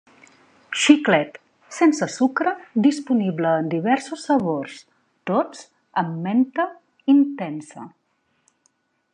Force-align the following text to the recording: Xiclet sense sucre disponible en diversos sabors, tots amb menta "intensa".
Xiclet 0.83 1.35
sense 1.75 2.07
sucre 2.13 2.53
disponible 2.87 3.51
en 3.59 3.69
diversos 3.75 4.25
sabors, 4.31 4.79
tots 5.33 5.63
amb 6.03 6.19
menta 6.27 6.67
"intensa". 7.17 7.89